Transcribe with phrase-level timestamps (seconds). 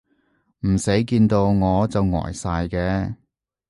[0.67, 3.13] 唔使見到我就呆晒嘅